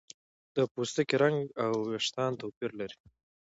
[0.55, 2.97] د پوستکي رنګ او ویښتان توپیر لري.